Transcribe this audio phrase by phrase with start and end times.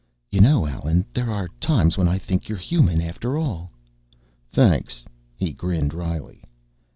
[0.31, 3.71] "You know, Allen, there are times when I think you're human after all."
[4.51, 6.41] "Thanks," he grinned wryly.